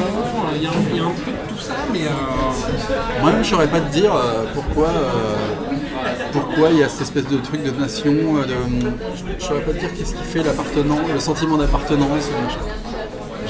[0.56, 3.44] il y, a un- il y a un peu de tout ça, mais euh, Moi-même,
[3.44, 5.36] je saurais pas te dire euh, pourquoi, euh,
[6.32, 8.12] pourquoi il y a cette espèce de truc de nation.
[8.12, 8.56] euh, de,
[9.40, 12.30] je saurais pas te dire qu'est-ce qui fait l'appartenance, le sentiment d'appartenance.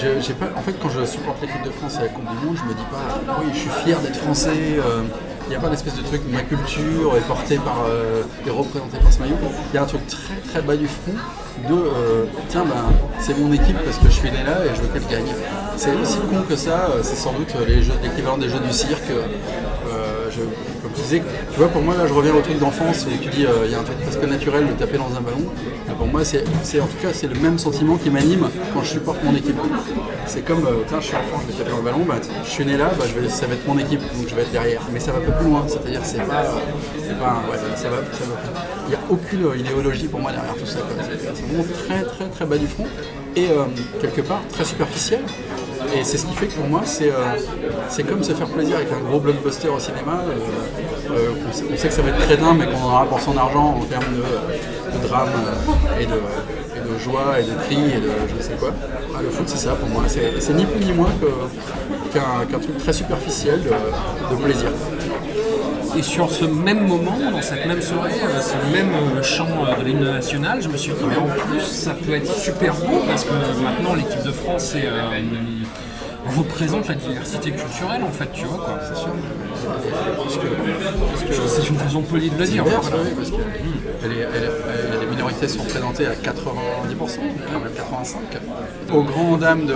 [0.03, 2.45] Euh, je- pas, en fait, quand je supporte l'équipe de France à la Coupe du
[2.45, 4.49] Monde, je me dis pas, oui, je suis fier d'être français.
[4.79, 5.01] euh,
[5.47, 8.97] Il n'y a pas d'espèce de truc, ma culture est portée par, euh, et représentée
[8.97, 9.35] par ce maillot.
[9.71, 11.13] Il y a un truc très très bas du front
[11.69, 12.83] de, euh, tiens, ben,
[13.19, 15.31] c'est mon équipe parce que je suis né là et je veux qu'elle gagne.
[15.77, 19.11] C'est aussi con que ça, euh, c'est sans doute les l'équivalent des jeux du cirque.
[20.39, 23.05] Euh, je- comme tu disais, tu vois, pour moi, là, je reviens au truc d'enfance
[23.07, 25.21] où tu dis, euh, il y a un truc presque naturel de taper dans un
[25.21, 25.45] ballon.
[25.89, 26.41] Et pour moi, c'est,
[26.79, 29.57] en tout cas, c'est le même sentiment qui m'anime quand je supporte mon équipe.
[30.25, 32.49] C'est comme, euh, tiens, je suis enfant, je vais taper dans le ballon, bah, je
[32.49, 34.81] suis né là, bah, ça va être mon équipe, donc je vais être derrière.
[34.93, 36.43] Mais ça va pas plus loin, c'est-à-dire, c'est pas,
[37.01, 38.23] c'est pas, ouais, ça va, ça.
[38.87, 40.79] Il n'y a aucune euh, idéologie pour moi derrière tout ça.
[41.33, 42.85] C'est, vraiment très, très, très bas du front
[43.35, 43.63] et euh,
[44.01, 45.21] quelque part très superficiel.
[45.93, 47.35] Et c'est ce qui fait que pour moi, c'est, euh,
[47.89, 50.21] c'est comme se faire plaisir avec un gros blockbuster au cinéma.
[50.27, 53.37] euh, euh, on, sait, que ça va être crétin, mais qu'on en aura pour son
[53.37, 55.29] argent en termes de, drame
[55.99, 58.71] et, de, joie et de cris et de je ne sais quoi.
[59.15, 60.03] Ah, le foot, c'est ça pour moi.
[60.07, 61.11] C'est ni plus ni moins
[62.13, 64.69] qu'un truc très superficiel de plaisir.
[65.97, 69.79] Et sur ce même moment, dans cette même soirée, euh, ce même euh, chant euh,
[69.79, 73.01] de l'hymne national, je me suis dit, mais en plus, ça peut être super beau
[73.07, 73.31] parce que
[73.63, 74.89] maintenant, l'équipe de France est,
[76.37, 78.79] représente la diversité culturelle, en fait, tu vois, quoi.
[78.87, 79.09] C'est sûr.
[81.47, 82.63] C'est une façon polie de le dire.
[82.63, 82.97] Divers, voilà.
[83.03, 83.35] oui, parce que
[84.03, 88.93] elle- les minorités sont représentées à 90%, même 85%.
[88.93, 89.73] Aux grandes dames de-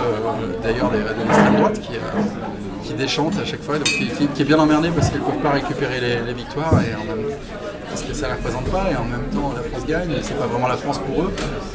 [0.62, 2.20] d'ailleurs de, de l'extrême droite qui, euh,
[2.84, 5.24] qui déchantent à chaque fois, donc qui, qui- qui est bien emmerdée parce qu'elles ne
[5.26, 7.26] peuvent pas récupérer les, les victoires et en même
[7.88, 10.22] parce que ça ne les représente pas et en même temps la France gagne, et
[10.22, 11.32] c'est pas vraiment la France pour eux.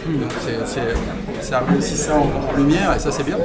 [0.08, 3.38] Donc c'est, c'est- ça met aussi ça en, en lumière et ça c'est bien,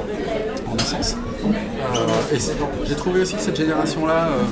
[0.94, 2.36] Euh,
[2.84, 4.42] j'ai trouvé aussi que cette génération-là, euh,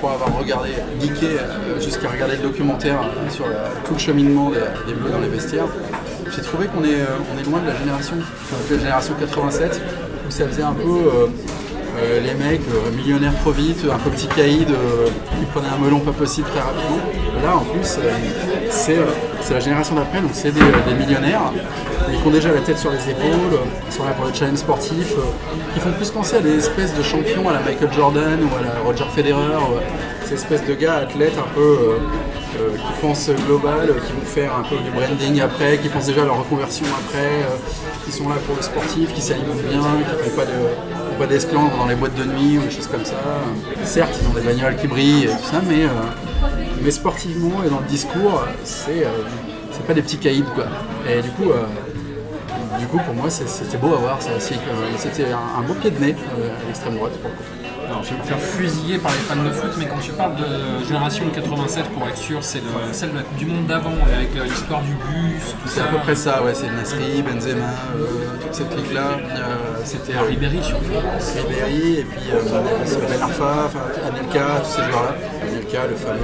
[0.00, 3.44] pour avoir regardé, geeké euh, jusqu'à regarder le documentaire euh, sur
[3.84, 5.66] tout le cheminement des, des Bleus dans les vestiaires,
[6.34, 8.16] j'ai trouvé qu'on est, est loin de la génération,
[8.52, 9.80] appelait la génération 87,
[10.26, 11.28] où ça faisait un peu
[11.98, 15.06] euh, les mecs euh, millionnaires trop vite, un peu petit caïd euh,
[15.38, 16.98] qui prenaient un melon pas possible très rapidement.
[17.42, 18.10] Là, en plus, euh,
[18.70, 20.60] c'est la génération d'après, donc c'est des,
[20.94, 21.52] millionnaires
[22.08, 24.58] mais qui ont déjà la tête sur les épaules, qui sont là pour le challenge
[24.58, 25.14] sportif,
[25.74, 28.62] qui font plus penser à des espèces de champions à la Michael Jordan ou à
[28.62, 29.58] la Roger Federer,
[30.24, 31.98] ces espèces de gars athlètes un peu
[32.58, 36.26] qui pensent global, qui vont faire un peu du branding après, qui pensent déjà à
[36.26, 37.30] leur reconversion après,
[38.04, 40.52] qui sont là pour le sportif, qui s'alimentent bien, qui ne font pas de
[41.12, 43.14] pas d'esclandre dans les boîtes de nuit ou des choses comme ça.
[43.84, 45.88] Certes, ils ont des bagnoles qui brillent et tout ça, mais, euh,
[46.82, 49.10] mais sportivement et dans le discours, c'est euh,
[49.70, 50.64] c'est pas des petits caïds quoi.
[51.08, 51.64] Et du coup, euh,
[52.78, 55.98] du coup pour moi, c'était beau à voir ça C'était un, un beau pied de
[55.98, 57.12] nez à l'extrême droite.
[57.20, 57.61] pour le coup.
[57.92, 60.36] Alors, je vais me faire fusiller par les fans de foot, mais quand tu parles
[60.36, 63.92] de génération 87, pour être sûr, c'est le- celle de la Coupe du Monde d'avant,
[64.16, 65.84] avec euh, l'histoire du bus, tout C'est ça.
[65.84, 69.18] à peu près ça, ouais, c'est Nasri, Benzema, euh, toute cette clique-là.
[69.36, 70.84] Euh, C'était Ah, Ribéry surtout.
[71.48, 72.40] Ribéry et puis euh,
[73.10, 73.70] Ben Arfa,
[74.08, 75.14] Anelka, tous ces joueurs-là.
[75.72, 76.18] Le fameux,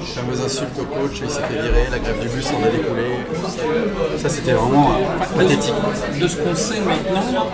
[0.00, 2.68] les fameuses insultes au coach, il s'est fait virer, la grève du bus en a
[2.68, 3.14] découlé.
[4.18, 5.72] Ça, c'était vraiment euh, pathétique.
[6.20, 7.46] De ce qu'on sait maintenant,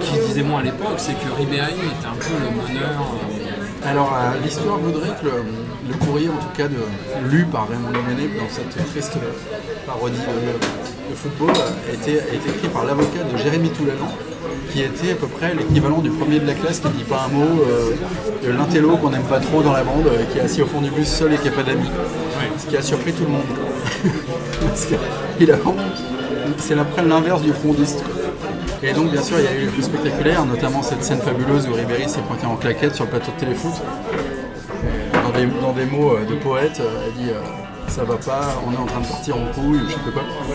[0.00, 2.98] qui disait moi à l'époque, c'est que Ribéry était un peu le meneur.
[2.98, 5.32] euh, Alors, euh, l'histoire voudrait que le,
[5.90, 9.18] le courrier, en tout cas, de, lu par Raymond Domenech dans cette triste
[9.86, 14.10] parodie de, de football, a été, a été écrit par l'avocat de Jérémy Toulalan,
[14.72, 17.26] qui était à peu près l'équivalent du premier de la classe qui ne dit pas
[17.26, 17.94] un mot, euh,
[18.44, 20.80] de l'intello qu'on n'aime pas trop dans la bande, euh, qui est assis au fond
[20.80, 21.90] du bus seul et qui n'a pas d'amis.
[22.58, 23.42] Ce qui a surpris tout le monde.
[24.60, 24.86] Parce
[25.38, 25.56] qu'il a
[26.58, 28.02] C'est l'inverse du frondiste.
[28.02, 28.24] quoi.
[28.82, 31.66] Et donc, bien sûr, il y a eu le plus spectaculaire, notamment cette scène fabuleuse
[31.68, 33.72] où Ribéry s'est pointé en claquette sur le plateau de téléfoot.
[35.12, 37.40] Dans des, dans des mots euh, de poète, elle dit euh,
[37.88, 40.20] Ça va pas, on est en train de partir en couille, ou je sais pas
[40.20, 40.54] quoi.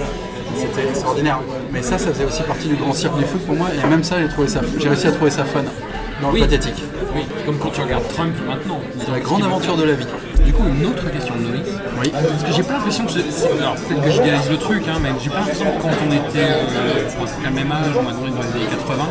[0.55, 1.39] C'était extraordinaire.
[1.71, 4.03] Mais ça, ça faisait aussi partie du grand cirque du foot pour moi, et même
[4.03, 5.63] ça, j'ai trouvé ça- j'ai réussi à trouver ça fun.
[6.21, 6.41] Dans Oui.
[6.41, 6.83] le pathétique.
[7.15, 8.79] Oui, comme quand tu regardes Trump maintenant.
[9.05, 10.05] C'est la grande aventure de la vie.
[10.45, 11.67] Du coup, une autre question de Loïs.
[12.01, 12.09] Oui.
[12.11, 13.11] Parce que j'ai pas l'impression que.
[13.13, 13.19] je-
[13.61, 16.11] Alors, peut-être que je idéalise le truc, hein, mais j'ai pas l'impression que quand on
[16.11, 19.03] était euh, à même âge, on va dire dans les années 80,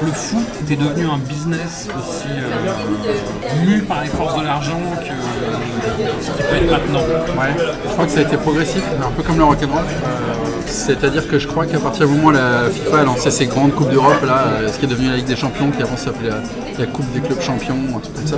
[0.00, 4.80] que le foot était devenu un business aussi euh, mu par les forces de l'argent
[5.00, 7.00] que ce qui peut être maintenant.
[7.00, 9.82] Ouais, je crois que ça a été progressif, un peu comme le rock'n'roll.
[9.82, 10.32] Euh,
[10.66, 13.74] C'est-à-dire que je crois qu'à partir du moment où la FIFA a lancé ses grandes
[13.74, 16.30] coupes d'Europe, là, euh, ce qui est devenu la Ligue des Champions, qui avant s'appelait
[16.30, 16.36] la,
[16.78, 18.36] la Coupe des clubs champions, un truc comme ça,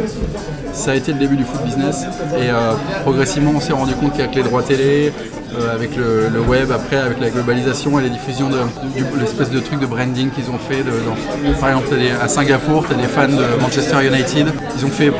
[0.73, 2.05] ça a été le début du foot business.
[2.39, 2.73] Et euh,
[3.03, 5.13] progressivement, on s'est rendu compte qu'avec les droits télé,
[5.59, 8.59] euh, avec le, web, après avec la globalisation et les diffusions de,
[9.21, 10.83] l'espèce de truc de branding qu'ils ont fait.
[11.61, 11.89] Par exemple,
[12.21, 14.49] à Singapour, tu as des fans de Manchester United.
[14.77, 15.13] Ils ont fait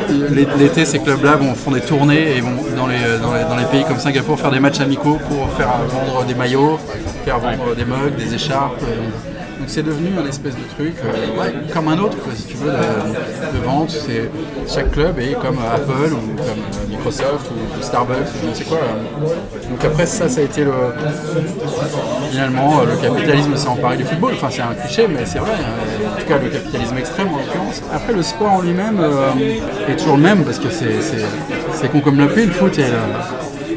[0.59, 4.51] l'été, ces clubs-là vont font des tournées et vont dans les pays comme Singapour faire
[4.51, 6.79] des matchs amicaux pour faire vendre des maillots,
[7.25, 8.83] faire vendre des mugs, des écharpes.
[8.83, 9.34] euh.
[9.65, 13.65] Donc c'est devenu un espèce de truc, euh, comme un autre, si tu veux, de,
[13.65, 13.89] vente.
[13.89, 14.29] C'est
[14.69, 18.65] chaque club est comme Apple ou comme euh, Microsoft ou, Starbucks ou je ne sais
[18.65, 18.77] quoi.
[18.77, 19.71] euh.
[19.71, 20.73] Donc après ça, ça a été le
[22.31, 24.33] finalement euh, le capitalisme s'est emparé du football.
[24.35, 25.53] Enfin c'est un cliché, mais c'est vrai.
[25.53, 27.81] euh, En tout cas le capitalisme extrême en l'occurrence.
[27.91, 29.31] Après le sport en lui-même euh,
[29.89, 31.25] est toujours le même parce que c'est c'est-
[31.73, 32.79] c'est con comme le pied, le foot.
[32.79, 32.89] Et, euh,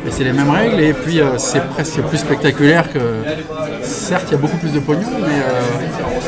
[0.09, 2.99] c'est les mêmes règles et puis euh, c'est presque plus spectaculaire que
[3.81, 5.56] certes il y a beaucoup plus de pognon mais euh,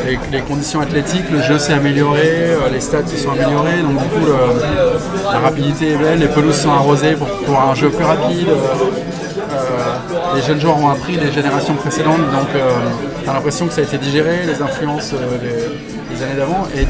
[0.09, 4.01] les, les conditions athlétiques le jeu s'est amélioré euh, les stats se sont améliorés donc
[4.01, 4.25] du coup
[5.31, 8.55] la rapidité est belle les pelouses sont arrosées pour, un jeu plus rapide euh,
[9.51, 12.71] euh, les jeunes joueurs ont appris des générations précédentes donc euh,
[13.25, 16.85] t'as l'impression que ça a été digéré les influences des, années d'avant et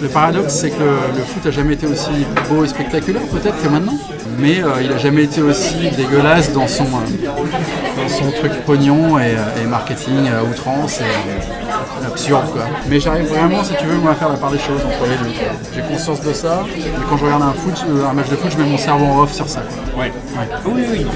[0.00, 2.10] le paradoxe, c'est que le, foot a jamais été aussi
[2.48, 3.98] beau et spectaculaire, peut-être que maintenant,
[4.38, 6.84] mais il a jamais été aussi dégueulasse dans son,
[8.08, 12.62] son truc pognon et, euh, et marketing à outrance et euh, absurde quoi.
[12.88, 15.16] Mais j'arrive vraiment, si tu veux, moi, à faire la part des choses entre les
[15.16, 15.34] deux.
[15.74, 18.50] J'ai conscience de ça, et quand je regarde un, foot, euh, un match de foot,
[18.52, 19.60] je mets mon cerveau en off sur ça.
[19.60, 20.04] quoi.
[20.04, 20.12] Ouais.
[20.66, 21.06] Oui, oui.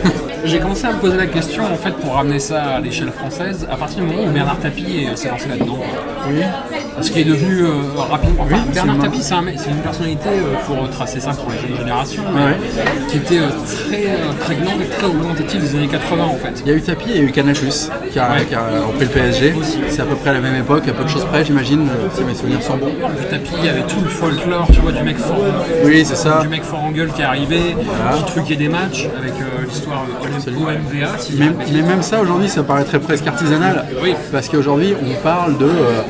[0.45, 3.67] J'ai commencé à me poser la question, en fait, pour ramener ça à l'échelle française,
[3.71, 5.79] à partir du moment où Bernard Tapie s'est lancé là-dedans.
[6.29, 6.43] Oui.
[7.03, 8.45] Ce qui est devenu euh, rapidement.
[8.45, 8.99] Enfin, Oui, Bernard.
[8.99, 12.57] Tapie, c'est un une personnalité, euh, pour retracer ça pour les jeunes générations, Ouais.
[13.09, 14.07] qui était euh, très
[14.41, 16.63] prégnante et très augmentative des années 80, en fait.
[16.65, 18.45] Il y a eu Tapi et il y a eu Canal+, qui a, Ouais.
[18.49, 19.55] qui a repris le PSG.
[19.91, 22.23] C'est à peu près à la même époque, à peu de choses près, j'imagine, si
[22.23, 22.87] mes souvenirs sont bons.
[22.87, 25.37] Du tapis, il y avait tout le folklore, tu vois, du mec fort,
[25.85, 26.39] Oui, c'est ça.
[26.43, 27.75] du mec fort en gueule qui est arrivé,
[28.17, 30.29] qui truquait des matchs avec euh, l'histoire euh,
[30.69, 31.19] OMVA.
[31.19, 31.49] Si Mais,
[31.83, 33.87] de même ça, aujourd'hui, ça paraîtrait presque artisanal.
[34.03, 34.15] Oui.
[34.31, 36.03] Parce qu'aujourd'hui, on parle de, euh,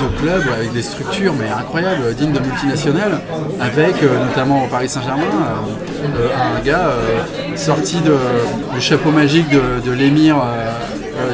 [0.00, 3.20] de clubs avec des structures mais incroyables, dignes de multinationales,
[3.60, 6.90] avec euh, notamment au Paris Saint-Germain, euh, euh, un gars
[7.56, 10.36] sorti du chapeau magique de, l'émir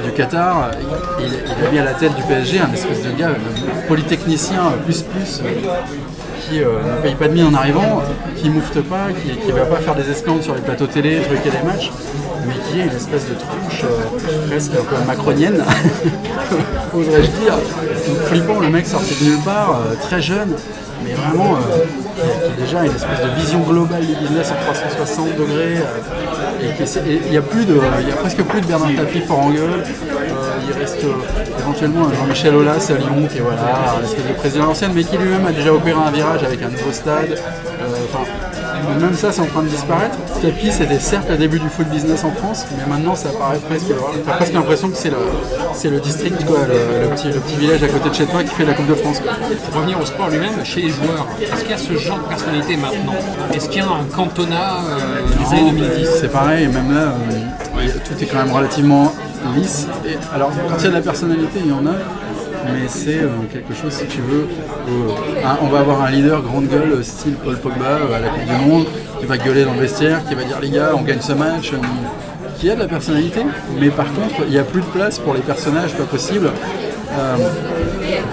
[0.05, 0.71] du Qatar.
[1.21, 3.31] Il, il a mis à la tête du PSG un espèce de gars,
[3.89, 5.43] polytechnicien plus plus.
[6.51, 8.03] Qui euh, ne paye pas de mine en arrivant,
[8.37, 11.51] qui moufte pas, qui ne va pas faire des esclandres sur les plateaux télé, truquer
[11.51, 11.91] des matchs,
[12.47, 15.63] mais qui est une espèce de tronche euh, presque un peu macronienne,
[16.95, 17.55] oserais-je dire.
[18.27, 20.55] Flippant, le mec sorti de nulle part, euh, très jeune,
[21.05, 21.57] mais vraiment
[22.17, 25.77] qui a déjà une espèce de vision globale du business en 360 degrés.
[26.61, 29.85] et il y a a presque plus de Bernard Tapie fort en gueule.
[30.71, 33.63] Euh, il reste euh, éventuellement un Jean-Michel Aulas à Lyon qui est voilà,
[33.99, 36.63] un espèce de président à l'ancienne, mais qui lui-même a déjà opéré un virage avec
[36.63, 37.39] un nouveau stade.
[37.81, 40.17] Euh, même ça, c'est en train de disparaître.
[40.43, 43.87] Tapie, c'était certes le début du foot business en France, mais maintenant, ça paraît presque.
[44.27, 47.83] T'as presque l'impression que c'est le, le district, quoi, le, le petit, le petit village
[47.83, 49.21] à côté de chez toi qui fait la Coupe de France.
[49.21, 49.33] quoi.
[49.67, 52.25] Pour revenir au sport lui-même, chez les joueurs, est-ce qu'il y a ce genre de
[52.29, 53.15] personnalité maintenant?
[53.55, 57.13] Est-ce qu'il y a un cantonat euh, des années 2010 C'est pareil, même là,
[57.79, 59.13] euh, tout est quand même relativement
[59.57, 59.87] lisse.
[60.07, 61.95] Et, alors, quand il y a de la personnalité, il y en a,
[62.67, 64.47] mais c'est euh, quelque chose, si tu veux,
[64.89, 68.21] où, euh, un- on va avoir un leader grande gueule, euh, style Paul Pogba à
[68.21, 68.85] la Coupe du Monde,
[69.19, 71.73] qui va gueuler dans le vestiaire, qui va dire les gars, on gagne ce match,
[72.59, 73.41] qui a de la personnalité,
[73.81, 76.51] mais par contre, il n'y a plus de place pour les personnages, pas possible.
[77.13, 77.37] Euh,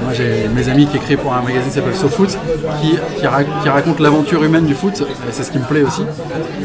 [0.04, 2.30] moi j'ai mes amis qui écrivent pour un magazine qui s'appelle SoFoot
[2.82, 6.04] qui, qui, qui raconte l'aventure humaine du foot, c'est ce qui me plaît aussi.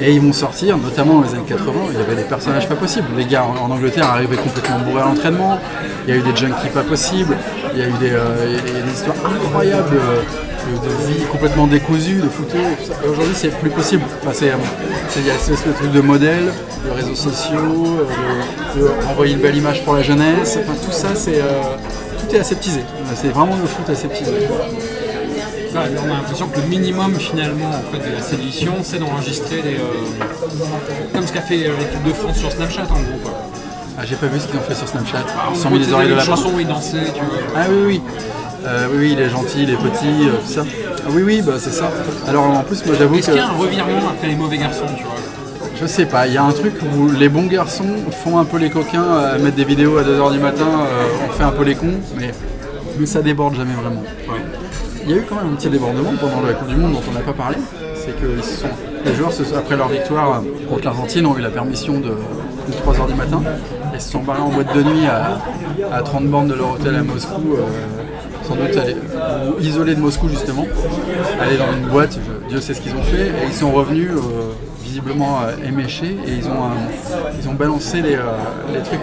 [0.00, 2.74] Et ils vont sortir, notamment dans les années 80, il y avait des personnages pas
[2.74, 3.08] possibles.
[3.16, 5.58] Les gars en, Angleterre arrivaient complètement bourrés à l'entraînement,
[6.06, 7.36] il y a eu des junkies pas possibles,
[7.72, 8.58] il y a eu des, euh,
[8.92, 10.22] histoires incroyables euh,
[10.84, 12.60] de, vie complètement décousue, de photos.
[13.08, 14.02] Aujourd'hui c'est plus possible.
[14.22, 14.52] Enfin, c'est,
[15.16, 16.52] il y a de truc de modèle,
[16.84, 17.98] de réseaux sociaux,
[18.76, 20.58] de, de renvoyer une belle image pour la jeunesse.
[20.62, 21.40] Enfin, tout ça c'est.
[22.34, 22.80] Est aseptisé.
[23.14, 24.32] C'est vraiment le foot aseptisé.
[25.74, 29.76] On a l'impression que le minimum finalement en fait, de la séduction, c'est d'enregistrer des.
[29.76, 30.24] euh,
[31.14, 33.18] comme ce qu'a fait euh, l'équipe de France sur Snapchat en gros.
[33.22, 33.32] Quoi.
[33.98, 35.24] Ah, j'ai pas vu ce qu'ils ont fait sur Snapchat.
[35.50, 37.38] Ils sont gros, mis des tu oreilles de une chanson où ils dansaient, tu vois.
[37.56, 38.02] Ah oui, oui.
[38.64, 40.64] Euh, oui, oui, il est gentil, il est petit, euh, tout ça.
[41.04, 41.90] Ah oui, oui, bah c'est ça.
[42.28, 44.58] Alors en plus, moi j'avoue Est-ce que qu'il y a un revirement après les mauvais
[44.58, 45.14] garçons, tu vois
[45.82, 47.84] je sais pas, il y a un truc où les bons garçons
[48.24, 51.32] font un peu les coquins à mettre des vidéos à 2h du matin, euh, on
[51.32, 52.30] fait un peu les cons, mais,
[52.98, 54.02] mais ça déborde jamais vraiment.
[55.04, 57.02] Il y a eu quand même un petit débordement pendant la Coupe du Monde dont
[57.10, 57.56] on n'a pas parlé.
[57.96, 58.68] C'est que ils se sont-
[59.04, 62.14] les joueurs, après leur victoire euh, contre l'Argentine, ont eu la permission de,
[62.84, 63.42] 3h du matin
[63.94, 65.38] et se sont barrés en boîte de nuit à,
[65.92, 67.62] à 30 bornes de leur hôtel à Moscou, euh,
[68.46, 68.94] sans doute aller,
[69.56, 70.66] ou isolés de Moscou justement,
[71.40, 74.10] aller dans une boîte, je- Dieu sait ce qu'ils ont fait, et ils sont revenus
[74.12, 74.52] euh,
[74.92, 78.36] visiblement euh, éméchés et ils ont, euh, ils ont balancé les, euh,
[78.74, 79.00] les trucs,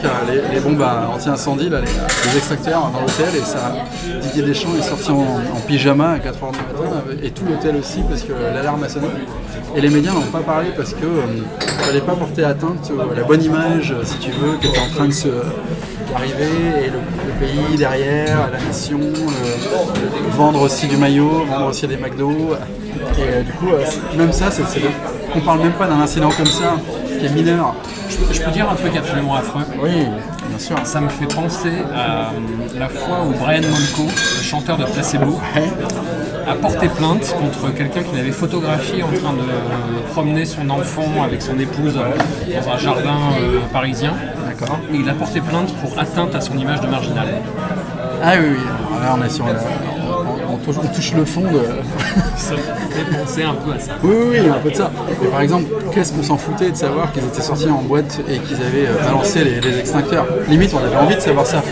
[0.54, 3.74] les, bombes anti-incendie, les, extracteurs dans l'hôtel et ça,
[4.22, 5.26] Didier Deschamps est sorti en,
[5.68, 9.08] pyjama à 4h du matin et tout l'hôtel aussi parce que l'alarme a sonné.
[9.76, 11.26] Et les médias n'en ont pas parlé parce que euh,
[11.80, 15.08] fallait pas porter atteinte à la bonne image, si tu veux, qui était en train
[15.08, 15.30] de se
[16.12, 17.00] d'arriver et le,
[17.40, 19.00] pays derrière, la nation,
[20.36, 22.32] vendre aussi du maillot, vendre aussi des McDo.
[23.18, 23.70] Et du coup,
[24.18, 24.64] même ça, c'est,
[25.32, 26.78] qu'on parle même pas d'un incident comme ça,
[27.20, 27.76] qui est mineur.
[28.32, 29.64] Je peux dire un truc absolument affreux.
[29.82, 30.06] Oui,
[30.50, 30.78] bien sûr.
[30.84, 35.40] Ça me fait penser à euh, la fois où Brian Molko, le chanteur de Placebo,
[36.48, 41.24] a porté plainte contre quelqu'un qui l'avait photographié en train de euh, promener son enfant
[41.24, 44.14] avec son épouse euh, dans un jardin euh, parisien.
[44.48, 44.80] D'accord.
[44.92, 47.28] Et il a porté plainte pour atteinte à son image de marginal.
[48.24, 48.64] Ah oui, oui.
[48.90, 49.46] Alors là, on est sur
[50.68, 51.62] on, touche, le fond de.
[52.38, 53.94] Ça fait penser un peu à ça.
[54.04, 54.92] Oui, oui, un peu de ça.
[55.22, 58.38] Mais par exemple, qu'est-ce qu'on s'en foutait de savoir qu'ils étaient sortis en boîte et
[58.40, 60.26] qu'ils avaient euh, balancé les, les extincteurs?
[60.48, 61.64] Limite, on avait envie de savoir ça.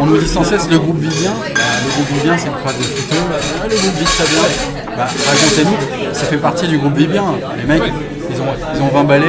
[0.00, 1.32] on nous dit sans cesse le groupe vit bien.
[1.54, 3.16] Bah, le groupe vit bien, c'est une phrase de footeux.
[3.30, 4.96] Ah, le groupe vit très bien.
[4.96, 7.24] Bah, racontez-nous, ça fait partie du groupe vit bien.
[7.58, 7.82] Les mecs,
[8.30, 8.44] ils ont,
[8.76, 9.24] ils ont 20 balais,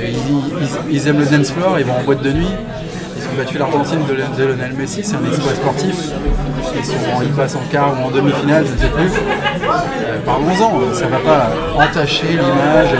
[0.00, 2.48] ils, ils- ils aiment le dance floor, ils vont en boîte de nuit.
[3.38, 5.94] Battu l'Argentine de, de Lionel Messi, c'est un exploit sportif.
[6.76, 9.04] Ils, sont, ils passent en quart ou en demi-finale, je ne sais plus.
[9.06, 11.50] Euh, Parlons-en, ça ne va pas
[11.84, 12.90] entacher l'image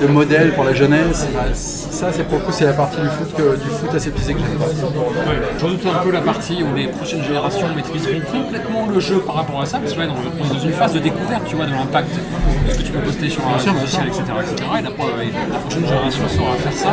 [0.00, 1.26] de modèle pour la jeunesse.
[1.52, 4.38] Ça, c'est pour le coup, c'est la partie du foot, que, du foot aseptisé que
[4.40, 4.64] j'aime pas.
[4.64, 9.18] Ouais, J'en doute un peu la partie où les prochaines générations maîtriseront complètement le jeu
[9.18, 11.56] par rapport à ça, parce que là, on est dans une phase de découverte, tu
[11.56, 12.08] vois, de l'impact
[12.66, 14.68] de ce que tu peux poster sur un réseau social, etc., etc.
[14.78, 14.90] Et la,
[15.52, 16.88] la prochaine génération saura faire ça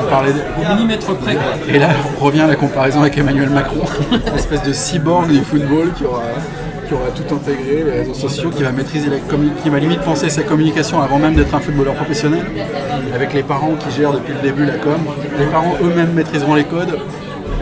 [0.00, 1.52] On parlait de- au millimètre près, quoi.
[1.68, 5.92] Et là, revient à la comparaison avec Emmanuel Macron, une espèce de cyborg du football
[5.96, 6.22] qui aura,
[6.86, 9.16] qui aura tout intégré, les réseaux sociaux, qui va maîtriser la
[9.62, 12.44] qui va limite penser sa communication avant même d'être un footballeur professionnel,
[13.14, 15.00] avec les parents qui gèrent depuis le début la com.
[15.38, 16.98] Les parents eux-mêmes maîtriseront les codes.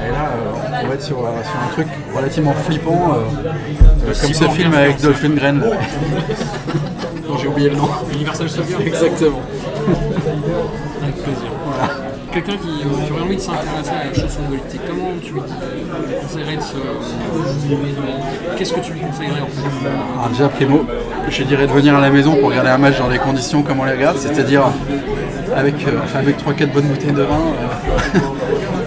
[0.06, 3.48] Et là, euh, on va être sur, euh, sur un truc relativement flippant, euh,
[4.08, 5.00] euh, comme ce film avec.
[5.00, 5.62] Dolphin Gren.
[7.40, 7.88] J'ai oublié le nom.
[8.12, 8.76] Universal Soldier.
[8.84, 9.40] Exactement.
[11.02, 12.07] Avec plaisir.
[12.32, 15.40] Quelqu'un qui, aurait envie de s'intéresser à la chanson politique, comment tu lui
[16.20, 16.76] conseillerais de se.
[18.56, 19.88] Qu'est-ce que tu lui conseillerais en fait?
[20.14, 20.84] Alors déjà, primo,
[21.28, 23.80] je dirais de venir à la maison pour regarder un match dans des conditions comme
[23.80, 24.64] on les regarde, c'est-à-dire
[25.56, 28.18] avec, euh, avec 3-4 bonnes bouteilles de vin, euh,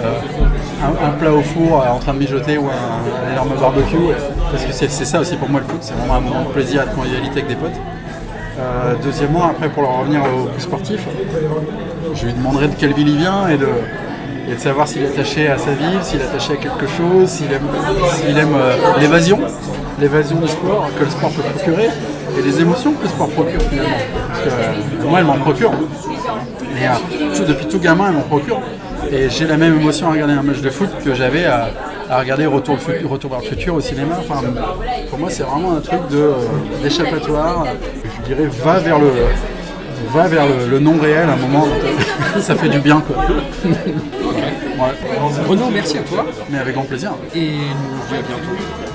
[0.04, 3.98] euh, un, plat au four en train de mijoter ou un, un énorme barbecue,
[4.52, 6.84] parce que c'est ça aussi pour moi le foot, c'est vraiment un moment de plaisir
[6.84, 7.80] et de convivialité avec des potes.
[9.04, 11.08] Deuxièmement, après pour en revenir au plus sportif,
[12.14, 13.68] je lui demanderais de quelle ville il vient et de,
[14.58, 18.54] savoir s'il est attaché à sa ville, s'il est attaché à quelque chose, s'il aime,
[18.54, 19.40] euh, l'évasion,
[20.00, 21.90] l'évasion du sport que le sport peut procurer
[22.38, 23.90] et les émotions que le sport procure finalement.
[24.28, 25.72] Parce que euh, moi, elle m'en procure.
[25.72, 28.60] Euh, depuis tout gamin, elle m'en procure.
[29.10, 31.70] Et j'ai la même émotion à regarder un match de foot que j'avais à,
[32.20, 32.78] regarder Retour,
[33.10, 34.16] Retour vers le futur au cinéma.
[34.20, 34.42] Enfin,
[35.10, 36.02] pour moi, c'est vraiment un truc
[36.84, 37.66] d'échappatoire.
[38.20, 39.12] Je dirais, va vers le,
[40.10, 41.68] va vers le, le non réel à un moment.
[42.40, 43.24] ça fait du bien, quoi.
[43.66, 45.46] Ouais.
[45.48, 47.12] Renaud, merci à toi Mais avec grand plaisir.
[47.36, 48.91] et nous on à bientôt.